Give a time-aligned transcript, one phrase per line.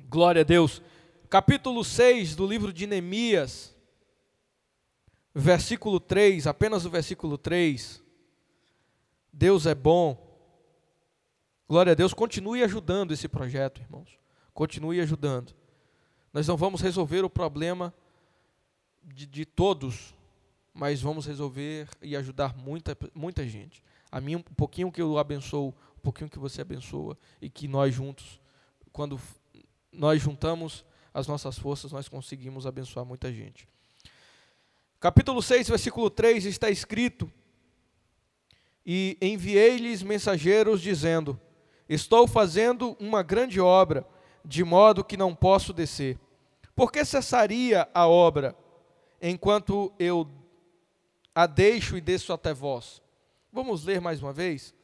[0.00, 0.82] Glória a Deus.
[1.28, 3.74] Capítulo 6 do livro de Neemias,
[5.34, 8.02] versículo 3, apenas o versículo 3.
[9.32, 10.22] Deus é bom.
[11.68, 14.18] Glória a Deus, continue ajudando esse projeto, irmãos.
[14.52, 15.54] Continue ajudando.
[16.32, 17.92] Nós não vamos resolver o problema
[19.02, 20.14] de, de todos,
[20.72, 23.82] mas vamos resolver e ajudar muita, muita gente.
[24.10, 27.94] A mim, um pouquinho que eu abençoo, um pouquinho que você abençoa, e que nós
[27.94, 28.40] juntos,
[28.92, 29.18] quando
[29.96, 33.68] nós juntamos as nossas forças, nós conseguimos abençoar muita gente.
[34.98, 37.30] Capítulo 6, versículo 3 está escrito:
[38.84, 41.38] E enviei-lhes mensageiros dizendo:
[41.88, 44.06] Estou fazendo uma grande obra,
[44.44, 46.18] de modo que não posso descer.
[46.74, 48.56] Por que cessaria a obra,
[49.20, 50.28] enquanto eu
[51.34, 53.02] a deixo e desço até vós?
[53.52, 54.74] Vamos ler mais uma vez?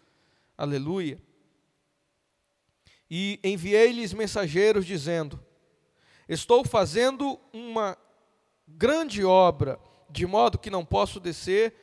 [0.57, 1.21] Aleluia.
[3.11, 5.43] E enviei-lhes mensageiros dizendo:
[6.29, 7.99] Estou fazendo uma
[8.69, 11.75] grande obra, de modo que não posso descer.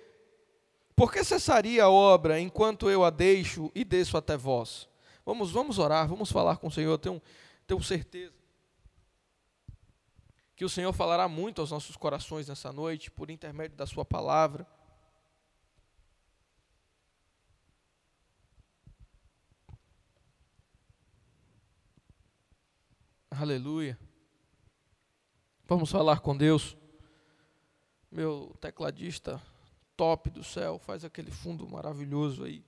[0.96, 4.88] Por que cessaria a obra enquanto eu a deixo e desço até vós?
[5.26, 6.98] Vamos, vamos orar, vamos falar com o Senhor.
[6.98, 7.22] Tenho,
[7.68, 8.38] tenho certeza
[10.56, 14.66] que o Senhor falará muito aos nossos corações nessa noite, por intermédio da Sua palavra.
[23.40, 23.96] Aleluia.
[25.68, 26.76] Vamos falar com Deus.
[28.12, 29.40] Meu tecladista
[29.96, 32.66] top do céu faz aquele fundo maravilhoso aí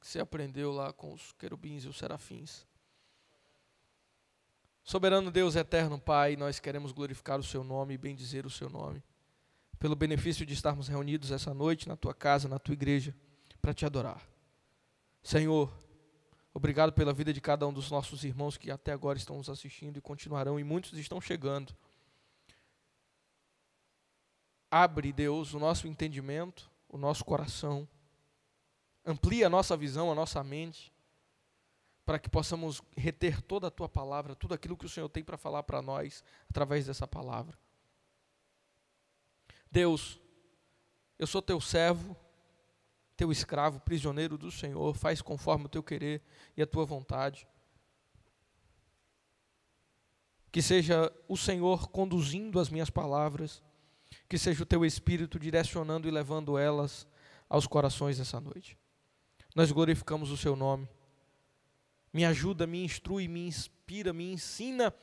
[0.00, 2.66] que você aprendeu lá com os querubins e os serafins.
[4.82, 9.04] Soberano Deus eterno Pai, nós queremos glorificar o seu nome e bendizer o seu nome.
[9.78, 13.14] Pelo benefício de estarmos reunidos essa noite na tua casa, na tua igreja,
[13.62, 14.28] para te adorar.
[15.22, 15.72] Senhor,
[16.52, 19.96] Obrigado pela vida de cada um dos nossos irmãos que até agora estão nos assistindo
[19.96, 21.74] e continuarão, e muitos estão chegando.
[24.70, 27.88] Abre, Deus, o nosso entendimento, o nosso coração.
[29.04, 30.92] Amplia a nossa visão, a nossa mente,
[32.04, 35.36] para que possamos reter toda a tua palavra, tudo aquilo que o Senhor tem para
[35.36, 37.58] falar para nós através dessa palavra.
[39.70, 40.18] Deus,
[41.18, 42.16] eu sou teu servo,
[43.18, 46.22] teu escravo, prisioneiro do Senhor, faz conforme o teu querer
[46.56, 47.48] e a tua vontade.
[50.52, 53.60] Que seja o Senhor conduzindo as minhas palavras,
[54.28, 57.08] que seja o teu Espírito direcionando e levando elas
[57.48, 58.78] aos corações nessa noite.
[59.52, 60.88] Nós glorificamos o seu nome.
[62.12, 64.94] Me ajuda, me instrui, me inspira, me ensina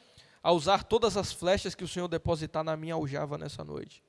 [0.41, 4.01] a usar todas as flechas que o Senhor depositar na minha aljava nessa noite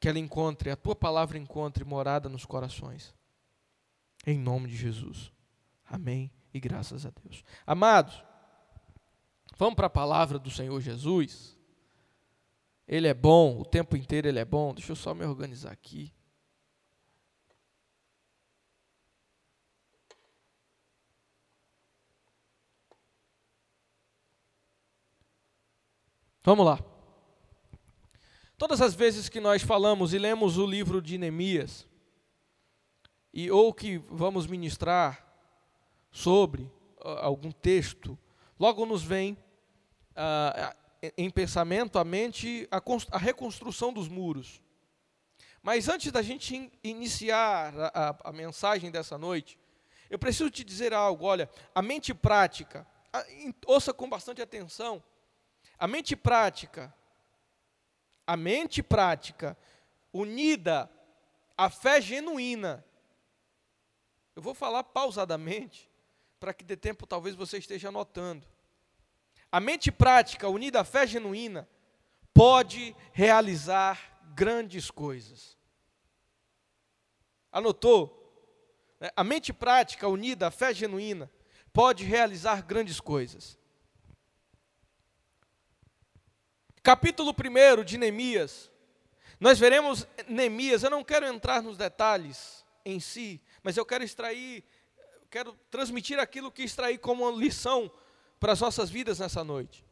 [0.00, 3.14] que ela encontre, a tua palavra encontre morada nos corações.
[4.26, 5.32] Em nome de Jesus.
[5.84, 7.44] Amém e graças a Deus.
[7.66, 8.22] Amados,
[9.56, 11.56] vamos para a palavra do Senhor Jesus.
[12.86, 14.72] Ele é bom, o tempo inteiro ele é bom.
[14.72, 16.12] Deixa eu só me organizar aqui.
[26.42, 26.87] Vamos lá.
[28.58, 31.86] Todas as vezes que nós falamos e lemos o livro de Neemias,
[33.32, 35.24] e ou que vamos ministrar
[36.10, 38.18] sobre uh, algum texto,
[38.58, 39.34] logo nos vem
[40.10, 40.74] uh,
[41.16, 42.82] em pensamento à mente a,
[43.12, 44.60] a, reconstrução dos muros.
[45.62, 49.56] Mas antes da gente in, iniciar a, a, a mensagem dessa noite,
[50.10, 51.26] eu preciso te dizer algo.
[51.26, 52.84] Olha, a mente prática,
[53.66, 55.00] ouça com bastante atenção,
[55.78, 56.92] a mente prática
[58.28, 59.56] a mente prática
[60.12, 60.90] unida
[61.56, 62.84] à fé genuína.
[64.36, 65.90] Eu vou falar pausadamente,
[66.38, 68.46] para que dê tempo talvez você esteja anotando.
[69.50, 71.66] A mente prática unida à fé genuína
[72.34, 75.56] pode realizar grandes coisas.
[77.50, 78.14] Anotou?
[79.16, 81.30] A mente prática unida à fé genuína
[81.72, 83.57] pode realizar grandes coisas.
[86.82, 88.70] Capítulo 1 de Neemias,
[89.40, 94.64] nós veremos Neemias, eu não quero entrar nos detalhes em si, mas eu quero extrair,
[95.30, 97.90] quero transmitir aquilo que extraí como lição
[98.40, 99.84] para as nossas vidas nessa noite.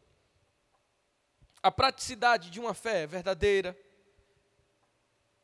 [1.63, 3.77] A praticidade de uma fé verdadeira,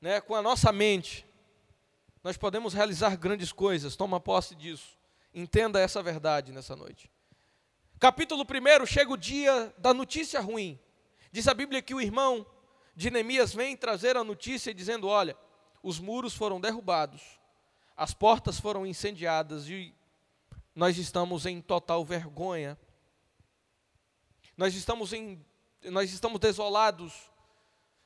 [0.00, 1.26] né, com a nossa mente,
[2.22, 4.96] nós podemos realizar grandes coisas, toma posse disso.
[5.34, 7.10] Entenda essa verdade nessa noite.
[7.98, 10.78] Capítulo 1, chega o dia da notícia ruim.
[11.32, 12.46] Diz a Bíblia que o irmão
[12.94, 15.36] de Neemias vem trazer a notícia dizendo: Olha,
[15.82, 17.22] os muros foram derrubados,
[17.96, 19.92] as portas foram incendiadas e
[20.74, 22.78] nós estamos em total vergonha
[24.56, 25.44] nós estamos, em,
[25.84, 27.14] nós estamos desolados,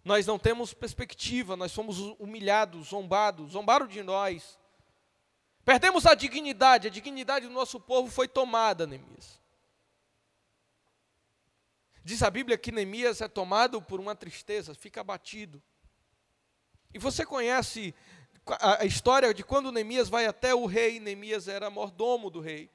[0.04, 4.58] nós não temos perspectiva, nós somos humilhados, zombados, zombaram de nós.
[5.64, 9.40] Perdemos a dignidade, a dignidade do nosso povo foi tomada, Neemias.
[12.06, 15.60] Diz a Bíblia que Neemias é tomado por uma tristeza, fica abatido.
[16.94, 17.92] E você conhece
[18.60, 22.70] a história de quando Neemias vai até o rei, Neemias era mordomo do rei.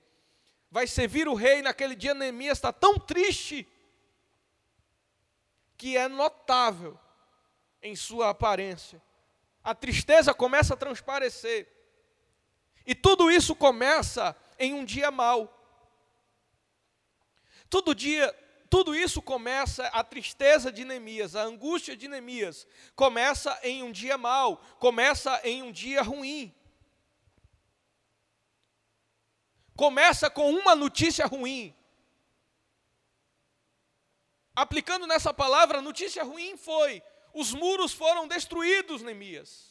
[0.70, 3.66] Vai servir o rei, naquele dia Neemias está tão triste
[5.78, 7.00] que é notável
[7.82, 9.02] em sua aparência.
[9.64, 11.70] A tristeza começa a transparecer.
[12.86, 15.58] E tudo isso começa em um dia mau.
[17.70, 18.38] Todo dia,
[18.72, 22.66] tudo isso começa, a tristeza de Neemias, a angústia de Neemias,
[22.96, 26.56] começa em um dia mau, começa em um dia ruim.
[29.76, 31.76] Começa com uma notícia ruim.
[34.56, 37.04] Aplicando nessa palavra, notícia ruim foi:
[37.34, 39.70] os muros foram destruídos, Neemias.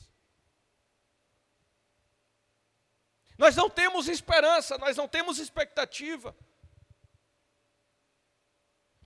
[3.39, 6.37] Nós não temos esperança, nós não temos expectativa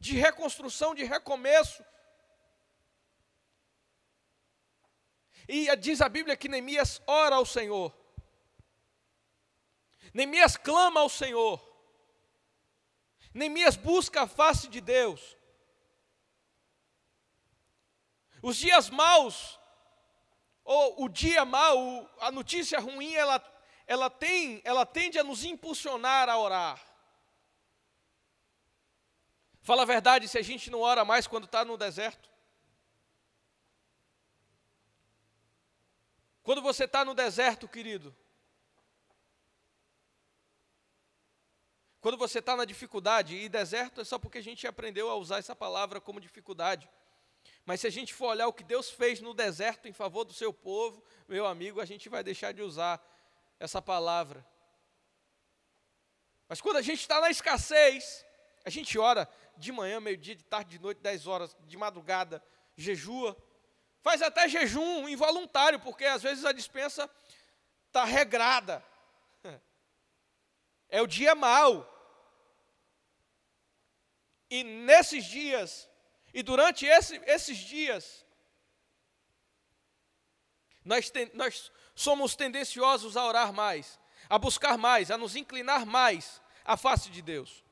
[0.05, 1.83] de reconstrução, de recomeço.
[5.49, 7.91] E diz a Bíblia que Neemias ora ao Senhor.
[10.13, 11.59] Neemias clama ao Senhor.
[13.33, 15.39] Neemias busca a face de Deus.
[18.43, 19.59] Os dias maus,
[20.63, 23.43] ou o dia mau, a notícia ruim, ela,
[23.87, 26.94] ela, tem, ela tende a nos impulsionar a orar.
[29.65, 32.31] Fala a verdade, se a gente não ora mais quando está no deserto.
[36.43, 38.15] Quando você está no deserto, querido.
[41.99, 45.39] Quando você está na dificuldade, e deserto é só porque a gente aprendeu a usar
[45.39, 46.87] essa palavra como dificuldade.
[47.65, 50.35] Mas se a gente for olhar o que Deus fez no deserto em favor do
[50.35, 53.03] seu povo, meu amigo, a gente vai deixar de usar
[53.59, 54.47] essa palavra.
[56.47, 58.27] Mas quando a gente está na escassez,
[58.65, 62.43] a gente ora de manhã, meio-dia, de tarde, de noite, 10 horas, de madrugada,
[62.77, 63.37] jejua.
[64.01, 67.09] Faz até jejum involuntário, porque às vezes a dispensa
[67.87, 68.85] está regrada.
[70.87, 71.91] É o dia mau.
[74.49, 75.91] E nesses dias,
[76.33, 78.25] e durante esse, esses dias,
[80.85, 86.41] nós, ten, nós somos tendenciosos a orar mais, a buscar mais, a nos inclinar mais
[86.65, 87.64] à face de Deus.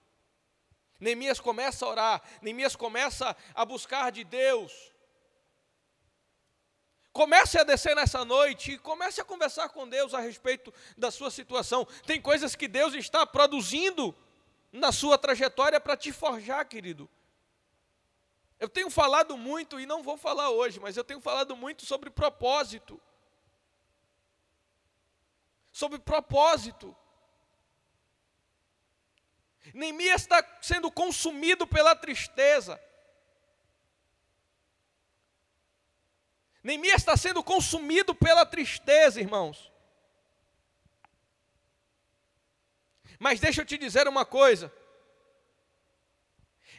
[1.02, 4.72] Neemias começa a orar, Neemias começa a buscar de Deus.
[7.12, 11.28] Comece a descer nessa noite e comece a conversar com Deus a respeito da sua
[11.28, 11.84] situação.
[12.06, 14.14] Tem coisas que Deus está produzindo
[14.70, 17.10] na sua trajetória para te forjar, querido.
[18.60, 22.10] Eu tenho falado muito, e não vou falar hoje, mas eu tenho falado muito sobre
[22.10, 22.98] propósito.
[25.72, 26.96] Sobre propósito.
[29.72, 32.80] Neemias está sendo consumido pela tristeza.
[36.62, 39.72] Neemias está sendo consumido pela tristeza, irmãos.
[43.18, 44.72] Mas deixa eu te dizer uma coisa.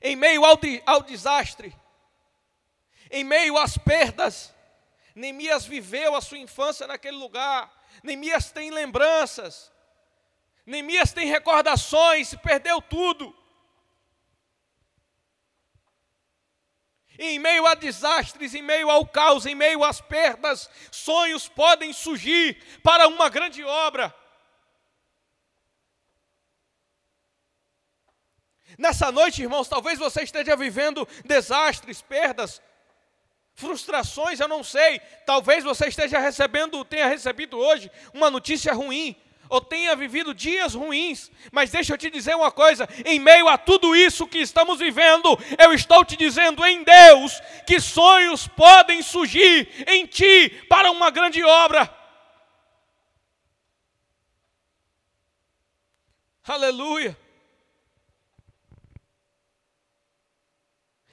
[0.02, 1.76] Em meio ao, ao desastre,
[3.10, 4.54] em meio às perdas,
[5.16, 7.72] Neemias viveu a sua infância naquele lugar.
[8.04, 9.73] Neemias tem lembranças.
[10.66, 13.36] Neemias tem recordações, perdeu tudo.
[17.20, 22.58] Em meio a desastres, em meio ao caos, em meio às perdas, sonhos podem surgir
[22.82, 24.14] para uma grande obra.
[28.78, 32.60] Nessa noite, irmãos, talvez você esteja vivendo desastres, perdas,
[33.54, 35.00] frustrações, eu não sei.
[35.26, 39.16] Talvez você esteja recebendo, tenha recebido hoje uma notícia ruim
[39.50, 43.58] ou tenha vivido dias ruins, mas deixa eu te dizer uma coisa: em meio a
[43.58, 49.70] tudo isso que estamos vivendo, eu estou te dizendo em Deus que sonhos podem surgir
[49.88, 51.94] em ti para uma grande obra.
[56.46, 57.18] Aleluia.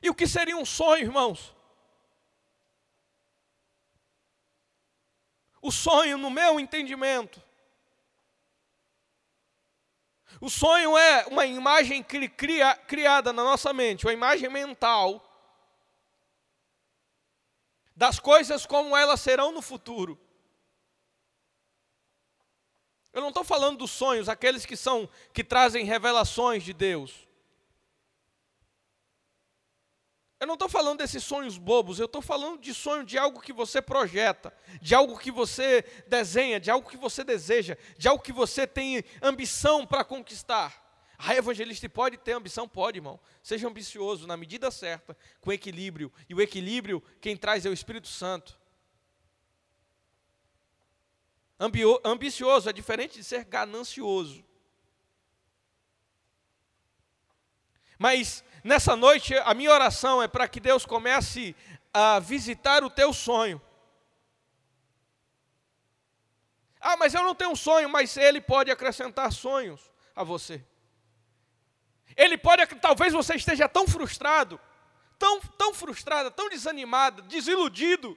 [0.02, 1.54] E o que seria um sonho, irmãos?
[5.62, 7.40] O sonho, no meu entendimento,
[10.40, 15.26] o sonho é uma imagem cria, criada na nossa mente, uma imagem mental
[17.96, 20.18] das coisas como elas serão no futuro.
[23.12, 27.29] Eu não estou falando dos sonhos, aqueles que são que trazem revelações de Deus.
[30.40, 33.52] Eu não estou falando desses sonhos bobos, eu estou falando de sonho de algo que
[33.52, 38.32] você projeta, de algo que você desenha, de algo que você deseja, de algo que
[38.32, 40.90] você tem ambição para conquistar.
[41.18, 42.66] Ah, evangelista pode ter ambição?
[42.66, 43.20] Pode, irmão.
[43.42, 46.10] Seja ambicioso na medida certa, com equilíbrio.
[46.26, 48.58] E o equilíbrio, quem traz é o Espírito Santo.
[52.02, 54.42] Ambicioso é diferente de ser ganancioso.
[57.98, 61.54] Mas nessa noite, a minha oração é para que Deus comece
[61.92, 63.60] a visitar o teu sonho.
[66.80, 70.64] Ah, mas eu não tenho um sonho, mas Ele pode acrescentar sonhos a você.
[72.16, 74.60] Ele pode, talvez você esteja tão frustrado,
[75.18, 78.16] tão, tão frustrado, tão desanimado, desiludido,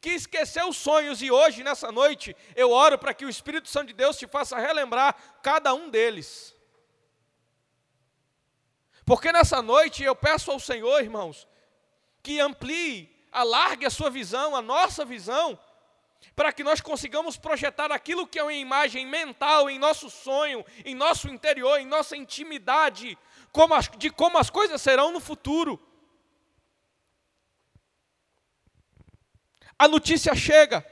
[0.00, 3.88] que esqueceu os sonhos e hoje, nessa noite, eu oro para que o Espírito Santo
[3.88, 6.55] de Deus te faça relembrar cada um deles.
[9.06, 11.46] Porque nessa noite eu peço ao Senhor, irmãos,
[12.24, 15.56] que amplie, alargue a sua visão, a nossa visão,
[16.34, 20.92] para que nós consigamos projetar aquilo que é uma imagem mental em nosso sonho, em
[20.92, 23.16] nosso interior, em nossa intimidade,
[23.52, 25.80] como as, de como as coisas serão no futuro.
[29.78, 30.84] A notícia chega.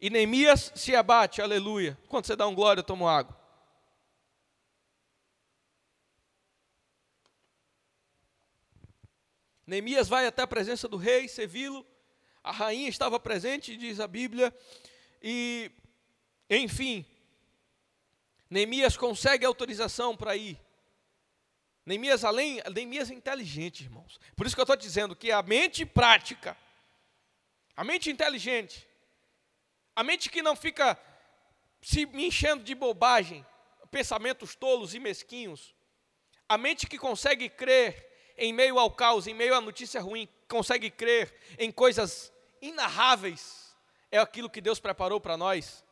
[0.00, 1.98] E Neemias se abate, aleluia.
[2.08, 3.39] Quando você dá um glória, eu tomo água.
[9.70, 11.86] Neemias vai até a presença do rei, servi-lo.
[12.42, 14.52] A rainha estava presente, diz a Bíblia.
[15.22, 15.70] E,
[16.50, 17.06] enfim,
[18.50, 20.60] Neemias consegue autorização para ir.
[21.86, 24.18] Neemias, além, Neemias é inteligente, irmãos.
[24.34, 26.56] Por isso que eu estou dizendo que a mente prática,
[27.76, 28.84] a mente inteligente,
[29.94, 31.00] a mente que não fica
[31.80, 33.46] se enchendo de bobagem,
[33.88, 35.72] pensamentos tolos e mesquinhos,
[36.48, 38.09] a mente que consegue crer
[38.40, 43.76] em meio ao caos, em meio à notícia ruim, consegue crer em coisas inarráveis,
[44.10, 45.84] é aquilo que Deus preparou para nós.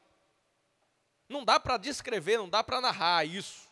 [1.28, 3.68] Não dá para descrever, não dá para narrar isso.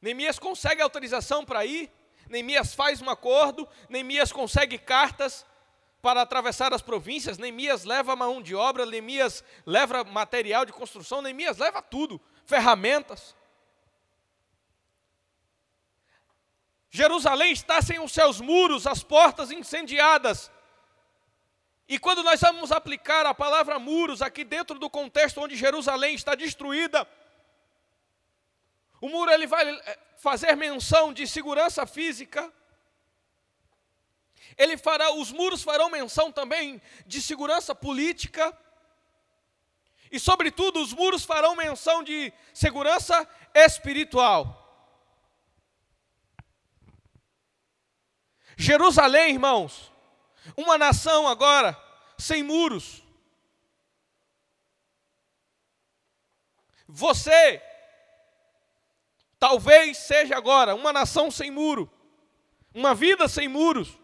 [0.00, 1.90] Neemias consegue autorização para ir,
[2.28, 5.44] Neemias faz um acordo, Neemias consegue cartas
[6.00, 11.58] para atravessar as províncias, Neemias leva mão de obra, Neemias leva material de construção, Neemias
[11.58, 13.34] leva tudo, ferramentas.
[16.90, 20.50] Jerusalém está sem os seus muros, as portas incendiadas.
[21.88, 26.34] E quando nós vamos aplicar a palavra muros aqui dentro do contexto onde Jerusalém está
[26.34, 27.08] destruída,
[29.00, 32.52] o muro ele vai eh, fazer menção de segurança física.
[34.56, 38.56] Ele fará, os muros farão menção também de segurança política.
[40.10, 44.57] E sobretudo, os muros farão menção de segurança espiritual.
[48.60, 49.92] Jerusalém, irmãos,
[50.56, 51.80] uma nação agora
[52.18, 53.04] sem muros.
[56.88, 57.62] Você
[59.38, 61.88] talvez seja agora uma nação sem muro,
[62.74, 63.96] uma vida sem muros.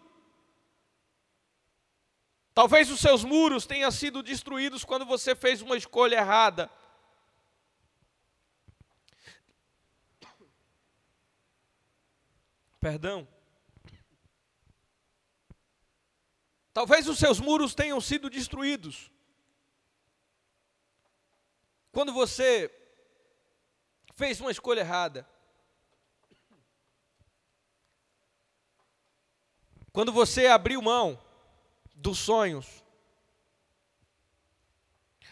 [2.54, 6.70] Talvez os seus muros tenham sido destruídos quando você fez uma escolha errada.
[12.78, 13.33] Perdão.
[16.74, 19.08] Talvez os seus muros tenham sido destruídos.
[21.92, 22.68] Quando você
[24.16, 25.24] fez uma escolha errada.
[29.92, 31.16] Quando você abriu mão
[31.94, 32.82] dos sonhos.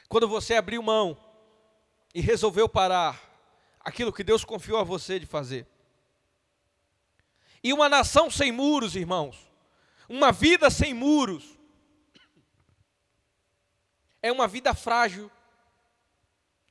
[0.09, 1.19] Quando você abriu mão
[2.15, 3.21] e resolveu parar
[3.81, 5.67] aquilo que Deus confiou a você de fazer.
[7.65, 9.52] E uma nação sem muros, irmãos,
[10.09, 11.59] uma vida sem muros
[14.23, 15.31] é uma vida frágil,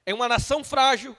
[0.06, 1.16] é uma nação frágil.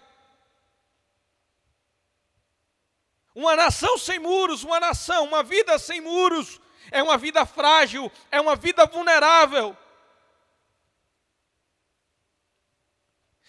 [3.35, 8.41] Uma nação sem muros, uma nação, uma vida sem muros, é uma vida frágil, é
[8.41, 9.77] uma vida vulnerável.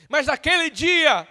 [0.08, 1.28] Mas naquele dia,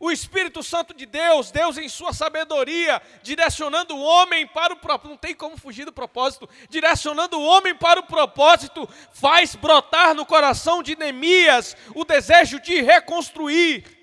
[0.00, 5.10] o Espírito Santo de Deus, Deus em sua sabedoria, direcionando o homem para o propósito,
[5.10, 10.24] não tem como fugir do propósito, direcionando o homem para o propósito, faz brotar no
[10.24, 13.96] coração de Neemias o desejo de reconstruir.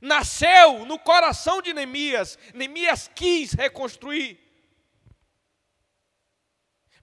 [0.00, 4.38] Nasceu no coração de Neemias, Neemias quis reconstruir.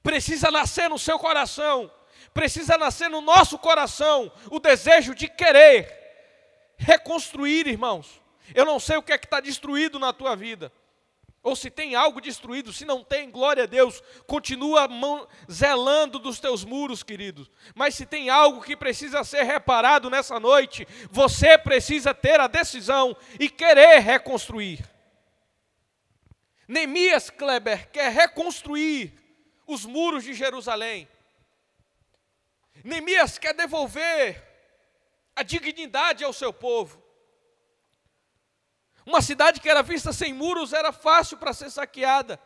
[0.01, 1.91] Precisa nascer no seu coração
[2.33, 5.97] precisa nascer no nosso coração o desejo de querer
[6.77, 8.21] reconstruir, irmãos.
[8.53, 10.71] Eu não sei o que é que está destruído na tua vida.
[11.41, 14.89] Ou se tem algo destruído, se não tem, glória a Deus, continua
[15.49, 17.49] zelando dos teus muros, queridos.
[17.73, 23.15] Mas se tem algo que precisa ser reparado nessa noite, você precisa ter a decisão
[23.39, 24.83] e querer reconstruir.
[26.67, 29.13] Neemias Kleber quer reconstruir
[29.65, 31.07] os muros de Jerusalém.
[32.83, 34.47] Neemias quer devolver
[35.35, 37.03] a dignidade ao seu povo.
[39.05, 42.39] Uma cidade que era vista sem muros era fácil para ser saqueada.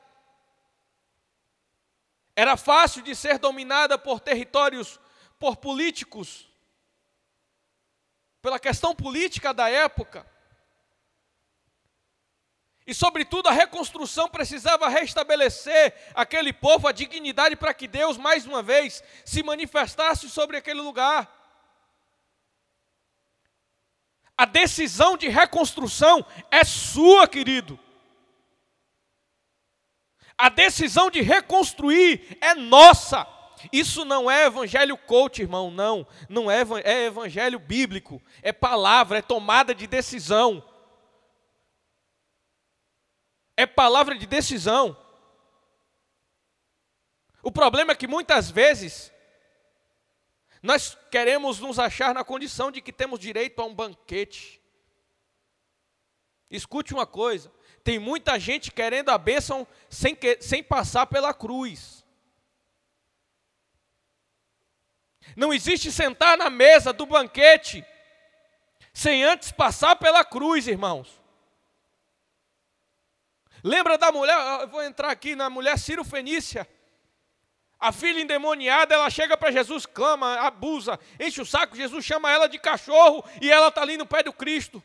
[2.35, 4.99] Era fácil de ser dominada por territórios,
[5.37, 6.47] por políticos,
[8.41, 10.32] pela questão política da época.
[12.85, 18.61] E, sobretudo, a reconstrução precisava restabelecer aquele povo, a dignidade para que Deus, mais uma
[18.61, 21.31] vez, se manifestasse sobre aquele lugar.
[24.37, 27.79] A decisão de reconstrução é sua, querido.
[30.37, 33.25] A decisão de reconstruir é nossa.
[33.71, 36.05] Isso não é evangelho coach, irmão, não.
[36.27, 38.21] Não é, é evangelho bíblico.
[38.41, 40.61] É palavra, é tomada de decisão.
[43.55, 44.97] É palavra de decisão.
[47.41, 49.11] O problema é que muitas vezes
[50.61, 54.61] nós queremos nos achar na condição de que temos direito a um banquete.
[56.49, 57.51] Escute uma coisa:
[57.83, 62.03] tem muita gente querendo a bênção sem, que, sem passar pela cruz.
[65.35, 67.85] Não existe sentar na mesa do banquete
[68.93, 71.22] sem antes passar pela cruz, irmãos.
[73.63, 76.67] Lembra da mulher, eu vou entrar aqui na mulher Ciro Fenícia.
[77.79, 81.75] A filha endemoniada, ela chega para Jesus, clama, abusa, enche o saco.
[81.75, 84.83] Jesus chama ela de cachorro e ela está ali no pé do Cristo.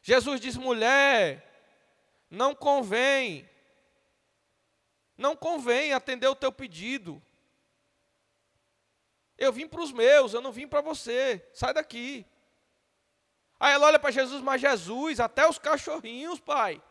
[0.00, 1.44] Jesus diz: mulher,
[2.30, 3.48] não convém,
[5.16, 7.22] não convém atender o teu pedido.
[9.36, 12.24] Eu vim para os meus, eu não vim para você, sai daqui.
[13.58, 16.82] Aí ela olha para Jesus, mas Jesus, até os cachorrinhos, pai,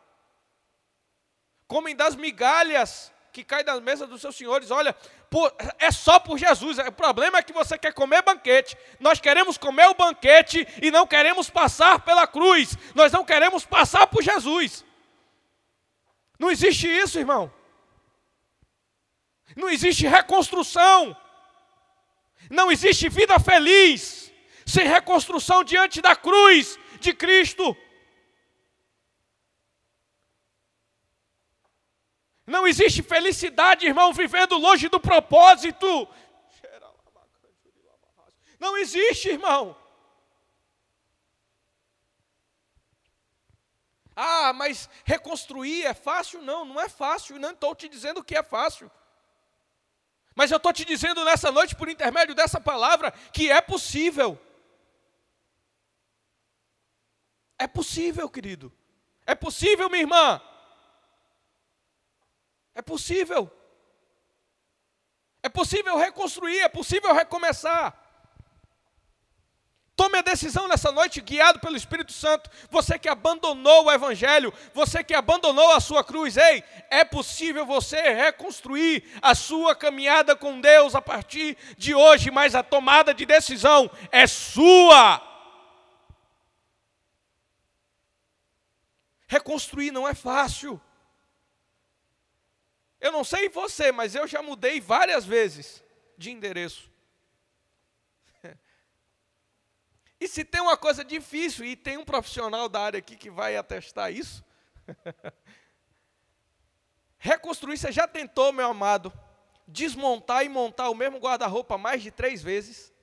[1.73, 4.69] comem das migalhas que cai da mesa dos seus senhores.
[4.69, 4.93] Olha,
[5.27, 6.77] por, é só por Jesus.
[6.77, 8.77] O problema é que você quer comer banquete.
[8.99, 12.77] Nós queremos comer o banquete e não queremos passar pela cruz.
[12.93, 14.85] Nós não queremos passar por Jesus.
[16.37, 17.51] Não existe isso, irmão.
[19.55, 21.17] Não existe reconstrução.
[22.51, 24.31] Não existe vida feliz
[24.63, 27.75] sem reconstrução diante da cruz de Cristo.
[32.53, 36.07] Não existe felicidade, irmão, vivendo longe do propósito.
[38.59, 39.75] Não existe, irmão.
[44.15, 46.43] Ah, mas reconstruir é fácil?
[46.43, 47.39] Não, não é fácil.
[47.39, 48.91] Não estou te dizendo que é fácil.
[50.35, 54.39] Mas eu estou te dizendo nessa noite, por intermédio dessa palavra, que é possível.
[57.57, 58.71] É possível, querido.
[59.25, 60.39] É possível, minha irmã.
[62.75, 63.51] É possível.
[65.41, 68.03] É possível reconstruir, é possível recomeçar.
[69.95, 72.49] Tome a decisão nessa noite, guiado pelo Espírito Santo.
[72.71, 78.01] Você que abandonou o Evangelho, você que abandonou a sua cruz, ei, é possível você
[78.13, 83.89] reconstruir a sua caminhada com Deus a partir de hoje, mas a tomada de decisão
[84.11, 85.21] é sua.
[89.27, 90.81] Reconstruir não é fácil.
[93.03, 95.83] Eu não sei você, mas eu já mudei várias vezes
[96.17, 96.89] de endereço.
[100.21, 103.57] E se tem uma coisa difícil, e tem um profissional da área aqui que vai
[103.57, 104.41] atestar isso,
[107.19, 109.11] reconstruir, você já tentou, meu amado,
[109.67, 112.93] desmontar e montar o mesmo guarda-roupa mais de três vezes?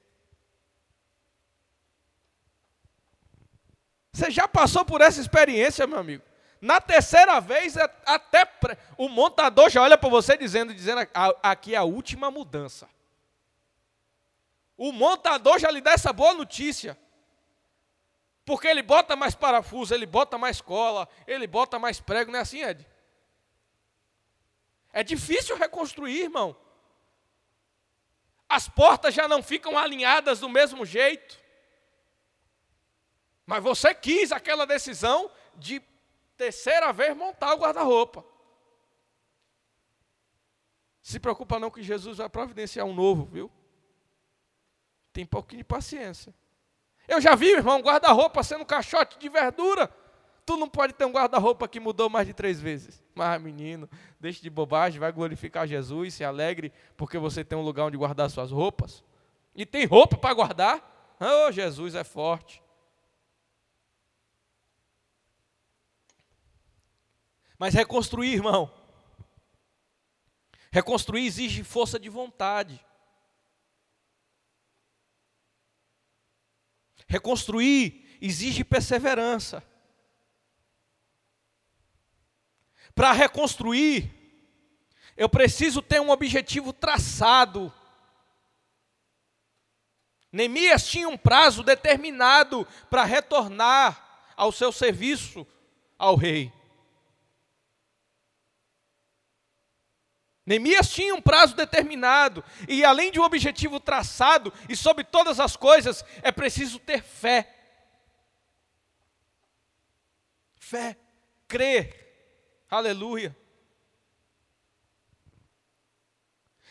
[4.15, 6.30] Você já passou por essa experiência, meu amigo?
[6.61, 8.47] Na terceira vez, é até
[8.99, 11.01] o montador já olha para você dizendo, dizendo
[11.43, 12.89] aqui é a última mudança.
[14.77, 16.99] O montador já lhe dá essa boa notícia.
[18.45, 22.43] Porque ele bota mais parafuso, ele bota mais cola, ele bota mais prego, não é
[22.43, 22.87] assim, Ed?
[24.93, 26.57] É difícil reconstruir, irmão.
[28.49, 31.39] As portas já não ficam alinhadas do mesmo jeito.
[33.47, 35.81] Mas você quis aquela decisão de
[36.41, 38.25] terceira vez montar o guarda-roupa.
[41.03, 43.51] Se preocupa não que Jesus vai providenciar um novo, viu?
[45.13, 46.35] Tem um pouquinho de paciência.
[47.07, 49.95] Eu já vi, irmão, guarda-roupa sendo um caixote de verdura.
[50.47, 53.05] Tu não pode ter um guarda-roupa que mudou mais de três vezes.
[53.15, 53.87] Mas, menino,
[54.19, 58.31] deixe de bobagem, vai glorificar Jesus, se alegre, porque você tem um lugar onde guardar
[58.31, 59.05] suas roupas.
[59.55, 61.17] E tem roupa para guardar?
[61.21, 62.63] Oh, Jesus é forte.
[67.61, 68.73] Mas reconstruir, irmão,
[70.73, 72.83] reconstruir exige força de vontade.
[77.07, 79.63] Reconstruir exige perseverança.
[82.95, 84.11] Para reconstruir,
[85.15, 87.71] eu preciso ter um objetivo traçado.
[90.33, 95.47] Neemias tinha um prazo determinado para retornar ao seu serviço
[95.99, 96.59] ao rei.
[100.45, 105.57] Neemias tinha um prazo determinado, e além de um objetivo traçado, e sobre todas as
[105.57, 107.55] coisas, é preciso ter fé.
[110.57, 110.97] Fé,
[111.47, 113.37] crer, aleluia.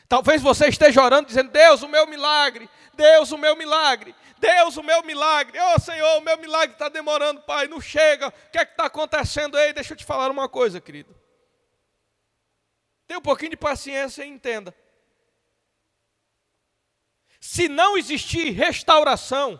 [0.07, 4.83] Talvez você esteja orando dizendo: Deus, o meu milagre, Deus, o meu milagre, Deus, o
[4.83, 8.65] meu milagre, oh Senhor, o meu milagre está demorando, Pai, não chega, o que é
[8.65, 9.71] que está acontecendo aí?
[9.71, 11.15] Deixa eu te falar uma coisa, querido.
[13.09, 14.71] Tenha um pouquinho de paciência e entenda.
[17.41, 19.59] Se não existir restauração,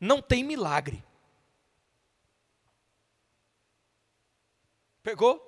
[0.00, 1.04] não tem milagre.
[5.00, 5.40] Pegou?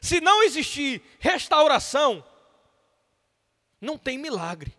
[0.00, 2.26] Se não existir restauração,
[3.80, 4.76] não tem milagre.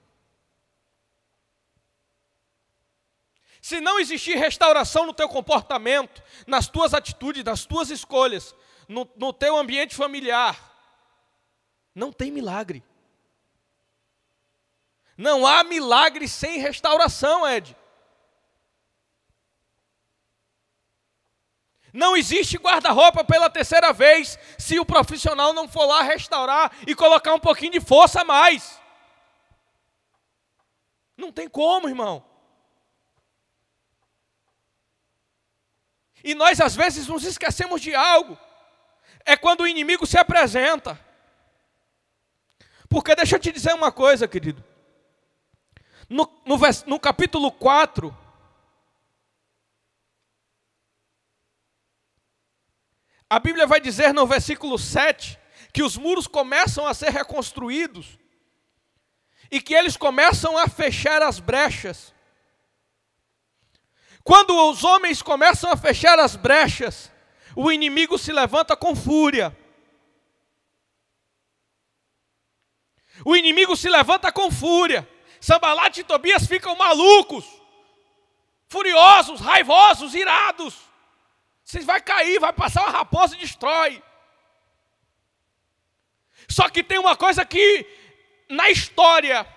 [3.61, 8.53] Se não existir restauração no teu comportamento, nas tuas atitudes, nas tuas escolhas,
[8.89, 10.70] no, no teu ambiente familiar,
[11.93, 12.83] não tem milagre.
[15.17, 17.77] Não há milagre sem restauração, Ed.
[21.93, 27.33] Não existe guarda-roupa pela terceira vez se o profissional não for lá restaurar e colocar
[27.33, 28.79] um pouquinho de força a mais.
[31.17, 32.25] Não tem como, irmão.
[36.23, 38.37] E nós às vezes nos esquecemos de algo.
[39.25, 40.99] É quando o inimigo se apresenta.
[42.91, 44.61] Porque deixa eu te dizer uma coisa, querido.
[46.09, 48.13] No, no, no capítulo 4,
[53.29, 55.39] a Bíblia vai dizer no versículo 7
[55.71, 58.19] que os muros começam a ser reconstruídos
[59.49, 62.13] e que eles começam a fechar as brechas.
[64.21, 67.09] Quando os homens começam a fechar as brechas,
[67.55, 69.57] o inimigo se levanta com fúria.
[73.25, 75.07] O inimigo se levanta com fúria.
[75.39, 77.45] Sambalat e Tobias ficam malucos,
[78.67, 80.77] furiosos, raivosos, irados.
[81.63, 84.03] Vocês vai cair, vai passar uma raposa e destrói.
[86.47, 87.85] Só que tem uma coisa que
[88.49, 89.47] na história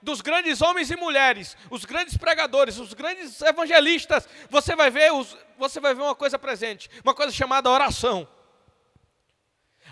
[0.00, 5.36] dos grandes homens e mulheres, os grandes pregadores, os grandes evangelistas, você vai ver, os,
[5.58, 8.26] você vai ver uma coisa presente, uma coisa chamada oração.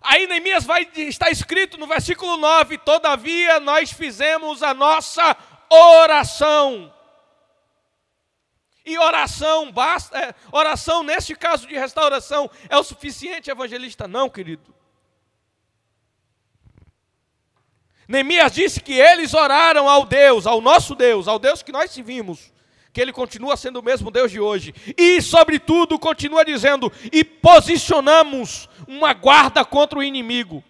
[0.05, 5.35] Aí Neemias vai está escrito no versículo 9: Todavia nós fizemos a nossa
[5.71, 6.93] oração.
[8.85, 14.07] E oração basta, é, oração neste caso de restauração é o suficiente, evangelista?
[14.07, 14.75] Não, querido.
[18.07, 22.53] Neemias disse que eles oraram ao Deus, ao nosso Deus, ao Deus que nós servimos
[22.95, 24.73] que ele continua sendo o mesmo Deus de hoje.
[24.97, 30.63] E, sobretudo, continua dizendo: e posicionamos uma guarda contra o inimigo.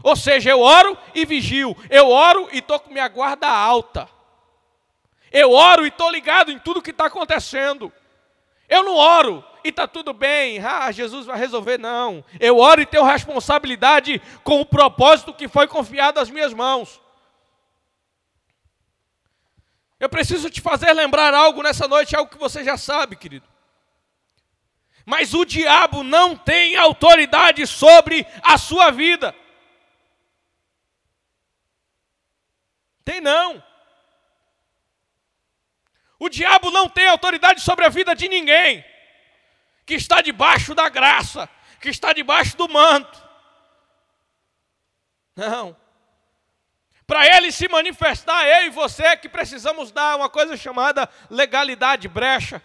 [0.00, 4.08] Ou seja, eu oro e vigio, eu oro e estou com minha guarda alta.
[5.32, 7.92] Eu oro e estou ligado em tudo que está acontecendo.
[8.68, 12.24] Eu não oro e está tudo bem, ah, Jesus vai resolver, não.
[12.38, 17.00] Eu oro e tenho responsabilidade com o propósito que foi confiado às minhas mãos.
[20.02, 23.48] Eu preciso te fazer lembrar algo nessa noite, algo que você já sabe, querido.
[25.06, 29.32] Mas o diabo não tem autoridade sobre a sua vida.
[33.04, 33.62] Tem não.
[36.18, 38.84] O diabo não tem autoridade sobre a vida de ninguém
[39.86, 41.48] que está debaixo da graça,
[41.80, 43.22] que está debaixo do manto.
[45.36, 45.80] Não.
[47.06, 52.62] Para ele se manifestar, eu e você, que precisamos dar uma coisa chamada legalidade, brecha.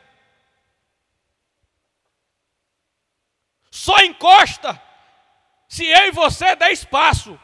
[3.71, 4.81] Só encosta
[5.67, 7.39] se eu e você der espaço,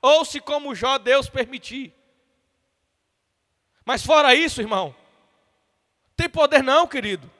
[0.00, 1.94] ou se, como Jó, Deus permitir.
[3.84, 4.94] Mas fora isso, irmão,
[6.16, 7.30] Tem poder não, querido.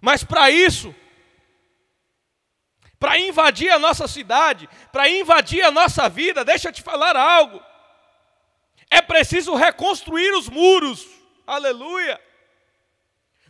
[0.00, 0.94] Mas para isso,
[3.00, 7.60] para invadir a nossa cidade, para invadir a nossa vida, deixa eu te falar algo.
[8.90, 11.06] É preciso reconstruir os muros.
[11.46, 12.20] Aleluia.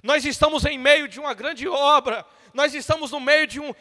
[0.03, 2.25] Nós estamos em meio de uma grande obra.
[2.55, 3.75] Nós estamos no meio de um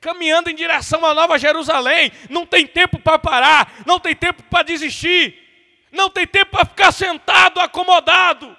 [0.00, 2.12] caminhando em direção à Nova Jerusalém.
[2.30, 5.42] Não tem tempo para parar, não tem tempo para desistir.
[5.90, 8.56] Não tem tempo para ficar sentado, acomodado.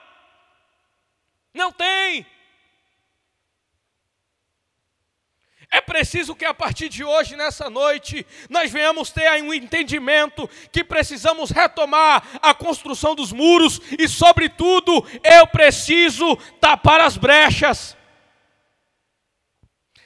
[1.54, 2.26] Não tem.
[5.70, 10.84] É preciso que a partir de hoje, nessa noite, nós venhamos ter um entendimento que
[10.84, 14.92] precisamos retomar a construção dos muros e, sobretudo,
[15.24, 17.96] eu preciso tapar as brechas.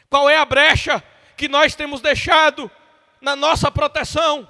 [0.07, 1.03] Qual é a brecha
[1.35, 2.69] que nós temos deixado
[3.19, 4.47] na nossa proteção?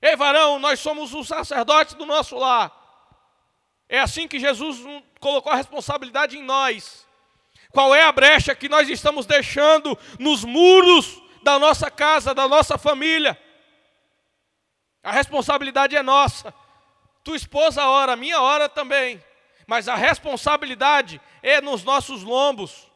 [0.00, 2.70] Ei, varão, nós somos os sacerdotes do nosso lar.
[3.88, 4.78] É assim que Jesus
[5.18, 7.09] colocou a responsabilidade em nós.
[7.72, 12.76] Qual é a brecha que nós estamos deixando nos muros da nossa casa, da nossa
[12.76, 13.40] família?
[15.02, 16.52] A responsabilidade é nossa.
[17.22, 19.22] Tua esposa ora, minha hora também.
[19.66, 22.90] Mas a responsabilidade é nos nossos lombos.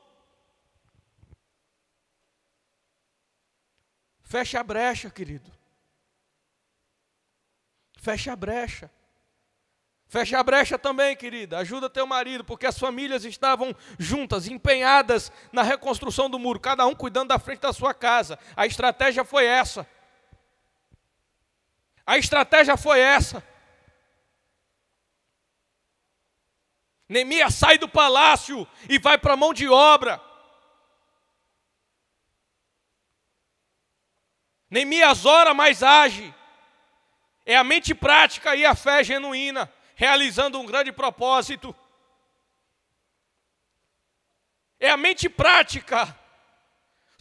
[4.23, 5.53] Fecha a brecha, querido.
[7.97, 8.91] Fecha a brecha.
[10.15, 11.59] Fecha a brecha também, querida.
[11.59, 16.95] Ajuda teu marido, porque as famílias estavam juntas, empenhadas na reconstrução do muro, cada um
[16.95, 18.39] cuidando da frente da sua casa.
[18.55, 19.85] A estratégia foi essa.
[22.07, 23.45] A estratégia foi essa.
[27.09, 30.23] Neemias sai do palácio e vai para a mão de obra.
[34.71, 36.33] Neemias ora, mas age.
[37.45, 41.75] É a mente prática e a fé genuína realizando um grande propósito.
[44.79, 46.19] É a mente prática,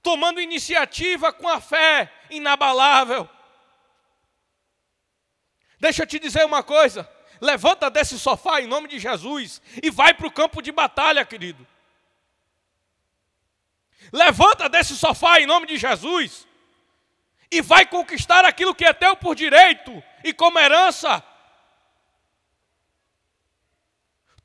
[0.01, 3.29] tomando iniciativa com a fé inabalável.
[5.79, 7.09] Deixa eu te dizer uma coisa:
[7.39, 11.65] levanta desse sofá em nome de Jesus e vai para o campo de batalha, querido.
[14.11, 16.47] Levanta desse sofá em nome de Jesus
[17.49, 21.23] e vai conquistar aquilo que é teu por direito e como herança.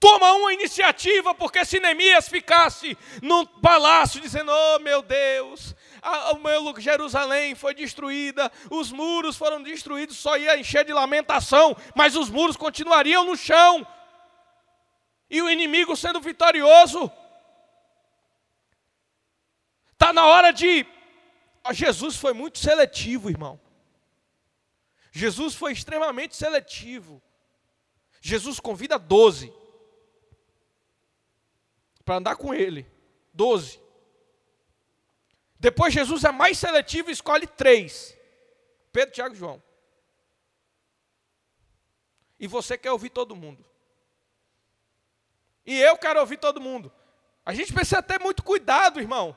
[0.01, 6.39] Toma uma iniciativa, porque se Neemias ficasse num palácio dizendo: Oh meu Deus, a, o
[6.39, 12.31] meu Jerusalém foi destruída, os muros foram destruídos, só ia encher de lamentação, mas os
[12.31, 13.85] muros continuariam no chão,
[15.29, 17.11] e o inimigo sendo vitorioso.
[19.95, 20.87] Está na hora de.
[21.73, 23.61] Jesus foi muito seletivo, irmão.
[25.11, 27.21] Jesus foi extremamente seletivo.
[28.21, 29.53] Jesus convida doze
[32.09, 32.91] para andar com ele.
[33.35, 33.79] Doze.
[35.61, 38.17] Depois Jesus é mais seletivo e escolhe três:
[38.91, 39.63] Pedro, Tiago e João.
[42.41, 43.63] E você quer ouvir todo mundo.
[45.67, 46.91] E eu quero ouvir todo mundo.
[47.45, 49.37] A gente precisa ter muito cuidado, irmão,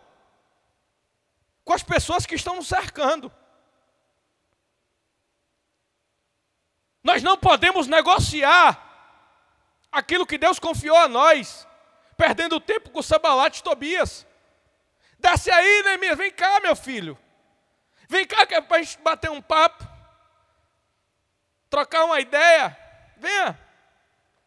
[1.65, 3.29] com as pessoas que estão nos cercando.
[7.03, 8.88] Nós não podemos negociar
[9.91, 11.67] aquilo que Deus confiou a nós
[12.21, 14.27] perdendo tempo com Sambalat e Tobias.
[15.17, 17.17] Desce aí, Neemias, vem cá, meu filho.
[18.07, 19.84] Vem cá que é para a gente bater um papo,
[21.67, 22.77] trocar uma ideia.
[23.17, 23.60] Venha.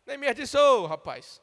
[0.07, 1.43] Neemias disse: Ô oh, rapaz,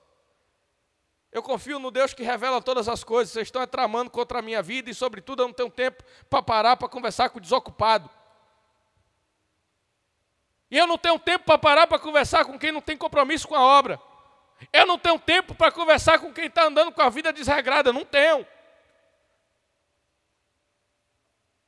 [1.33, 3.33] eu confio no Deus que revela todas as coisas.
[3.33, 6.77] Vocês estão tramando contra a minha vida e, sobretudo, eu não tenho tempo para parar
[6.77, 8.09] para conversar com o desocupado.
[10.69, 13.55] E eu não tenho tempo para parar para conversar com quem não tem compromisso com
[13.55, 14.10] a obra.
[14.71, 18.05] Eu não tenho tempo para conversar com quem está andando com a vida desregrada, não
[18.05, 18.45] tenho.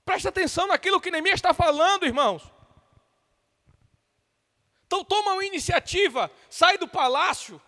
[0.05, 2.43] Preste atenção naquilo que Neemias está falando, irmãos.
[4.85, 7.61] Então toma uma iniciativa, sai do palácio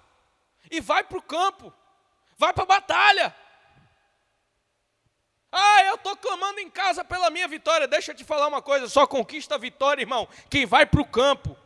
[0.69, 1.73] e vai para o campo,
[2.37, 3.35] vai para a batalha.
[5.51, 7.87] Ah, eu estou clamando em casa pela minha vitória.
[7.87, 11.07] Deixa eu te falar uma coisa: só conquista a vitória, irmão, quem vai para o
[11.07, 11.57] campo.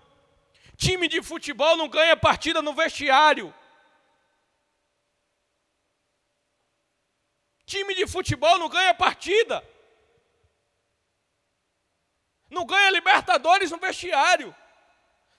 [0.80, 3.54] Time de futebol não ganha partida no vestiário.
[7.66, 9.62] Time de futebol não ganha partida.
[12.50, 14.56] Não ganha Libertadores no vestiário.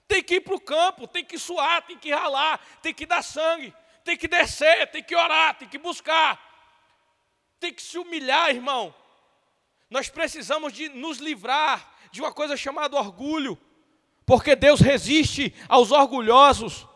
[0.07, 3.23] Tem que ir para o campo, tem que suar, tem que ralar, tem que dar
[3.23, 3.73] sangue,
[4.03, 6.39] tem que descer, tem que orar, tem que buscar,
[7.59, 8.93] tem que se humilhar, irmão.
[9.89, 13.59] Nós precisamos de nos livrar de uma coisa chamada orgulho
[14.25, 16.87] porque Deus resiste aos orgulhosos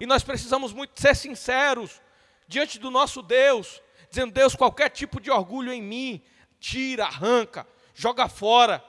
[0.00, 2.00] E nós precisamos muito ser sinceros
[2.48, 3.80] diante do nosso Deus,
[4.10, 6.20] dizendo: Deus, qualquer tipo de orgulho em mim,
[6.58, 8.84] tira, arranca, joga fora.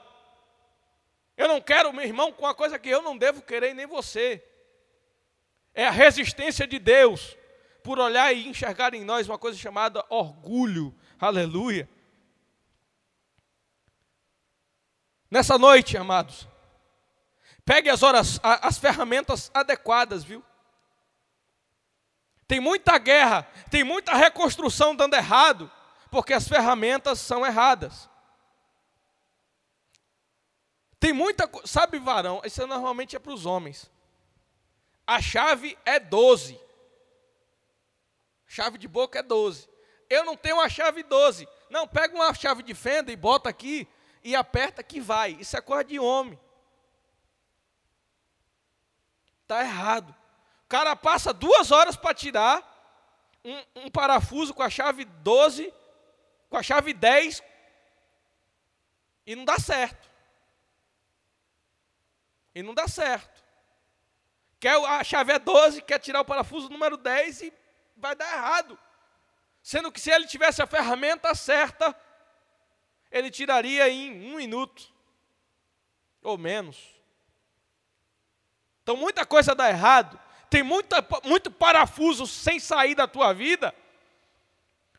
[1.36, 4.42] Eu não quero meu irmão com uma coisa que eu não devo querer nem você.
[5.72, 7.36] É a resistência de Deus
[7.84, 10.92] por olhar e enxergar em nós uma coisa chamada orgulho.
[11.20, 11.88] Aleluia.
[15.30, 16.48] Nessa noite, amados,
[17.64, 20.44] pegue as horas, as ferramentas adequadas, viu?
[22.46, 25.70] Tem muita guerra, tem muita reconstrução dando errado,
[26.10, 28.08] porque as ferramentas são erradas.
[31.00, 33.90] Tem muita, sabe, varão, isso normalmente é para os homens.
[35.06, 36.58] A chave é 12.
[38.46, 39.68] Chave de boca é 12.
[40.08, 41.48] Eu não tenho uma chave 12.
[41.68, 43.88] Não, pega uma chave de fenda e bota aqui
[44.22, 45.32] e aperta que vai.
[45.32, 46.38] Isso é coisa de homem.
[49.44, 50.14] Está errado.
[50.64, 52.62] O cara passa duas horas para tirar
[53.44, 55.72] um, um, parafuso com a chave 12,
[56.48, 57.42] com a chave 10,
[59.26, 60.10] e não dá certo.
[62.54, 63.44] E não dá certo.
[64.58, 67.52] Quer, a chave é 12, quer tirar o parafuso número 10 e
[67.98, 68.78] vai dar errado.
[69.62, 71.94] Sendo que se ele tivesse a ferramenta certa,
[73.10, 74.90] ele tiraria em um minuto,
[76.22, 76.93] ou menos.
[78.84, 80.16] Então muita coisa dá errado,
[80.48, 83.74] tem muita, muito parafuso sem sair da tua vida,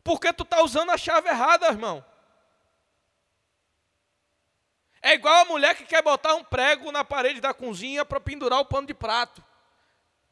[0.03, 2.03] porque tu está usando a chave errada, irmão.
[5.01, 8.59] É igual a mulher que quer botar um prego na parede da cozinha para pendurar
[8.59, 9.41] o pano de prato.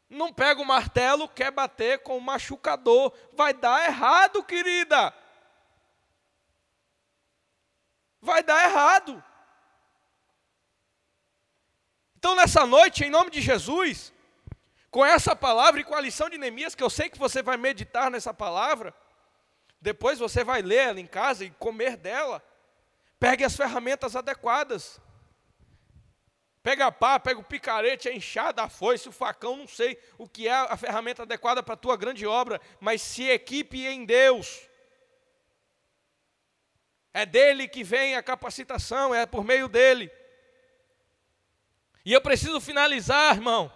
[0.09, 3.13] Não pega o martelo, quer bater com o machucador.
[3.33, 5.13] Vai dar errado, querida
[8.23, 9.21] vai dar errado.
[12.23, 14.13] Então, nessa noite, em nome de Jesus,
[14.89, 17.57] com essa palavra e com a lição de Neemias, que eu sei que você vai
[17.57, 18.95] meditar nessa palavra,
[19.81, 22.41] depois você vai ler ela em casa e comer dela,
[23.19, 25.01] pegue as ferramentas adequadas.
[26.63, 30.25] Pega a pá, pega o picarete, a enxada, a foice, o facão, não sei o
[30.25, 34.61] que é a ferramenta adequada para a tua grande obra, mas se equipe em Deus.
[37.13, 40.09] É dele que vem a capacitação, é por meio dele.
[42.05, 43.71] E eu preciso finalizar, irmão.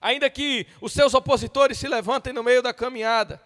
[0.00, 3.42] Ainda que os seus opositores se levantem no meio da caminhada.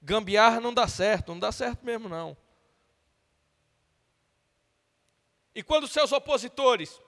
[0.00, 2.36] Gambiarra não dá certo, não dá certo mesmo não.
[5.54, 7.00] E quando os seus opositores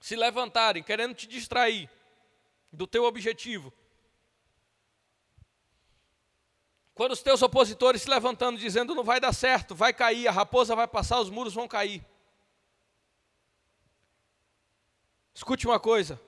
[0.00, 1.88] se levantarem querendo te distrair,
[2.74, 3.72] do teu objetivo.
[6.94, 10.76] Quando os teus opositores se levantando dizendo não vai dar certo, vai cair, a raposa
[10.76, 12.04] vai passar, os muros vão cair.
[15.34, 16.20] Escute uma coisa.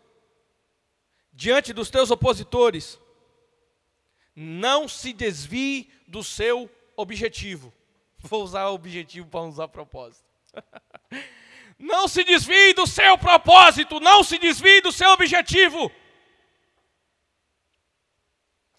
[1.33, 2.99] Diante dos teus opositores,
[4.35, 7.73] não se desvie do seu objetivo.
[8.19, 10.25] Vou usar objetivo para usar propósito.
[11.79, 15.93] não se desvie do seu propósito, não se desvie do seu objetivo.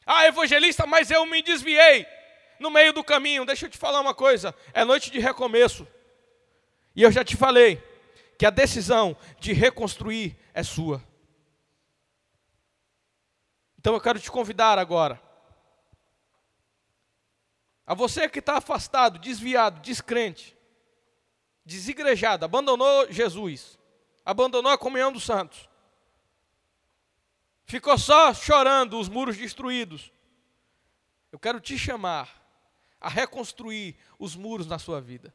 [0.09, 2.07] Ah, evangelista, mas eu me desviei
[2.61, 3.45] no meio do caminho.
[3.45, 5.85] Deixa eu te falar uma coisa: é noite de recomeço.
[6.95, 7.83] E eu já te falei
[8.39, 11.03] que a decisão de reconstruir é sua.
[13.77, 15.21] Então eu quero te convidar agora.
[17.85, 20.57] A você que está afastado, desviado, descrente,
[21.65, 23.77] desigrejado, abandonou Jesus,
[24.25, 25.66] abandonou a comunhão dos santos,
[27.67, 30.11] ficou só chorando os muros destruídos.
[31.31, 32.33] Eu quero te chamar
[32.99, 35.33] a reconstruir os muros na sua vida.